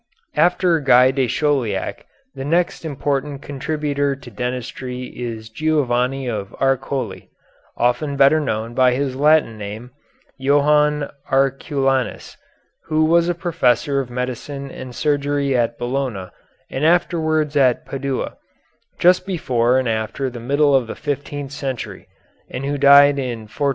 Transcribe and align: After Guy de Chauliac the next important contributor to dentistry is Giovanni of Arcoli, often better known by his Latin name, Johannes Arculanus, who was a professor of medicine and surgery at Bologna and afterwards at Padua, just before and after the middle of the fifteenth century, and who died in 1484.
After 0.35 0.79
Guy 0.79 1.11
de 1.11 1.27
Chauliac 1.27 2.07
the 2.33 2.43
next 2.43 2.83
important 2.83 3.43
contributor 3.43 4.15
to 4.15 4.31
dentistry 4.31 5.03
is 5.15 5.47
Giovanni 5.47 6.27
of 6.27 6.55
Arcoli, 6.59 7.29
often 7.77 8.15
better 8.17 8.39
known 8.39 8.73
by 8.73 8.93
his 8.95 9.15
Latin 9.15 9.59
name, 9.59 9.91
Johannes 10.39 11.11
Arculanus, 11.29 12.35
who 12.85 13.05
was 13.05 13.29
a 13.29 13.35
professor 13.35 13.99
of 13.99 14.09
medicine 14.09 14.71
and 14.71 14.95
surgery 14.95 15.55
at 15.55 15.77
Bologna 15.77 16.31
and 16.71 16.83
afterwards 16.83 17.55
at 17.55 17.85
Padua, 17.85 18.37
just 18.97 19.23
before 19.27 19.77
and 19.77 19.87
after 19.87 20.31
the 20.31 20.39
middle 20.39 20.73
of 20.73 20.87
the 20.87 20.95
fifteenth 20.95 21.51
century, 21.51 22.07
and 22.49 22.65
who 22.65 22.75
died 22.79 23.19
in 23.19 23.41
1484. 23.41 23.69